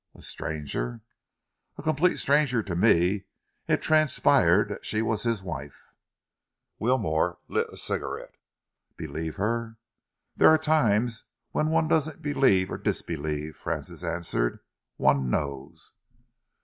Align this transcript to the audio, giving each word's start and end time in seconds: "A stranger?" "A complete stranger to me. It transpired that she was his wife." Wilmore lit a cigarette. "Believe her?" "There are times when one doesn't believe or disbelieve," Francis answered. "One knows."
"A 0.15 0.23
stranger?" 0.23 1.01
"A 1.77 1.83
complete 1.83 2.17
stranger 2.17 2.63
to 2.63 2.75
me. 2.75 3.25
It 3.67 3.83
transpired 3.83 4.67
that 4.69 4.83
she 4.83 5.03
was 5.03 5.21
his 5.21 5.43
wife." 5.43 5.93
Wilmore 6.79 7.37
lit 7.47 7.67
a 7.71 7.77
cigarette. 7.77 8.33
"Believe 8.97 9.35
her?" 9.35 9.77
"There 10.35 10.49
are 10.49 10.57
times 10.57 11.25
when 11.51 11.69
one 11.69 11.87
doesn't 11.87 12.23
believe 12.23 12.71
or 12.71 12.79
disbelieve," 12.79 13.55
Francis 13.55 14.03
answered. 14.03 14.61
"One 14.97 15.29
knows." 15.29 15.93